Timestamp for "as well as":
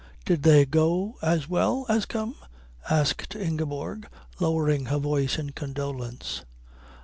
1.21-2.07